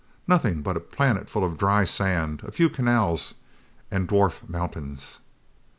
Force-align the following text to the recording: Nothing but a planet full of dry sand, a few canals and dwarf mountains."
Nothing 0.27 0.63
but 0.63 0.75
a 0.75 0.79
planet 0.79 1.29
full 1.29 1.43
of 1.45 1.59
dry 1.59 1.83
sand, 1.83 2.41
a 2.43 2.51
few 2.51 2.71
canals 2.71 3.35
and 3.91 4.09
dwarf 4.09 4.49
mountains." 4.49 5.19